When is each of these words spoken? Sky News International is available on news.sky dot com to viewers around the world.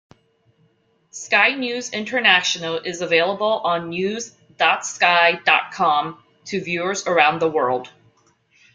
Sky 1.11 1.53
News 1.53 1.91
International 1.93 2.77
is 2.79 3.01
available 3.03 3.59
on 3.63 3.89
news.sky 3.89 5.39
dot 5.45 5.71
com 5.73 6.23
to 6.45 6.59
viewers 6.59 7.05
around 7.05 7.37
the 7.39 7.47
world. 7.51 7.91